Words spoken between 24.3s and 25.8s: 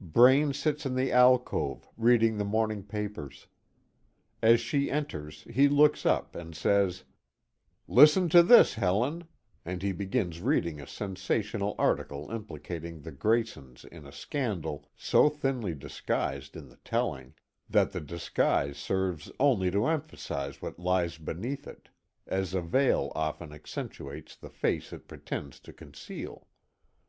the face it pretends to